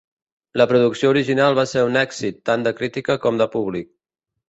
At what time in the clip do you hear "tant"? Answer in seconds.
2.51-2.67